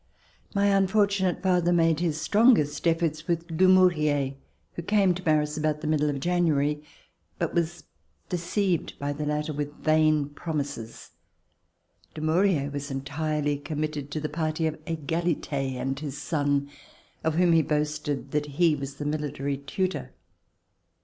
My 0.55 0.65
unfortunate 0.69 1.43
father 1.43 1.71
made 1.71 1.99
his 1.99 2.19
strongest 2.19 2.87
efforts 2.87 3.27
with 3.27 3.55
Dumouriez, 3.55 4.33
who 4.73 4.81
came 4.81 5.13
to 5.13 5.21
Paris 5.21 5.57
about 5.57 5.81
the 5.81 5.85
middle 5.87 6.09
of 6.09 6.19
January, 6.19 6.81
but 7.37 7.53
was 7.53 7.83
deceived 8.27 8.97
by 8.97 9.13
the 9.13 9.27
latter 9.27 9.53
with 9.53 9.71
vain 9.75 10.29
promises. 10.29 11.11
Dumouriez 12.15 12.73
was 12.73 12.89
entirely 12.89 13.57
committed 13.59 14.09
to 14.09 14.19
the 14.19 14.27
party 14.27 14.65
of 14.65 14.83
Egalite 14.85 15.53
and 15.53 15.99
his 15.99 16.19
son 16.19 16.67
of 17.23 17.35
whom 17.35 17.51
he 17.53 17.61
boasted 17.61 18.31
that 18.31 18.47
he 18.57 18.75
was 18.75 18.95
the 18.95 19.05
military 19.05 19.57
tutor. 19.57 20.15